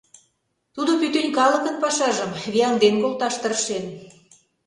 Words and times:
Тудо 0.75 0.91
пӱтынь 0.99 1.31
калыкын 1.37 1.75
пашажым 1.83 2.31
вияҥден 2.51 2.95
колташ 3.01 3.35
тыршен. 3.41 3.85